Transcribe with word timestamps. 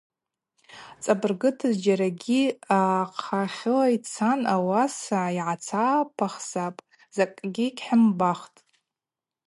Цӏабыргыта, 1.03 1.67
зджьакӏгьи 1.73 2.43
ахъахьыла 2.79 3.87
йцан, 3.95 4.39
ауаса 4.53 5.21
йгӏацапахзапӏ– 5.37 6.83
закӏгьи 7.15 7.67
гьхӏымбахтӏ. 7.77 8.57